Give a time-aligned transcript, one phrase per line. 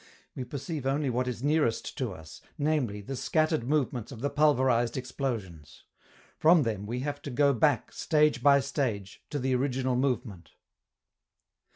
[0.35, 4.97] We perceive only what is nearest to us, namely, the scattered movements of the pulverized
[4.97, 5.83] explosions.
[6.39, 10.53] From them we have to go back, stage by stage, to the original movement.